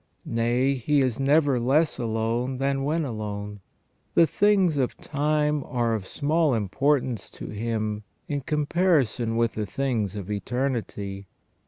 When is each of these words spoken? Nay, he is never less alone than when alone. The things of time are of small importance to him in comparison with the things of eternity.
Nay, 0.25 0.73
he 0.73 1.03
is 1.03 1.19
never 1.19 1.59
less 1.59 1.99
alone 1.99 2.57
than 2.57 2.83
when 2.83 3.05
alone. 3.05 3.59
The 4.15 4.25
things 4.25 4.75
of 4.75 4.97
time 4.97 5.63
are 5.63 5.93
of 5.93 6.07
small 6.07 6.55
importance 6.55 7.29
to 7.29 7.49
him 7.49 8.01
in 8.27 8.41
comparison 8.41 9.35
with 9.35 9.53
the 9.53 9.67
things 9.67 10.15
of 10.15 10.31
eternity. 10.31 11.27